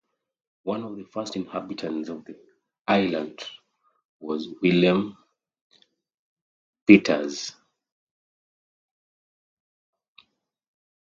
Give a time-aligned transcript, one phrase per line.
[0.63, 2.33] One of the first inhabitants of the
[2.87, 3.39] island
[4.19, 5.15] was Willem
[6.89, 7.53] Pietersz.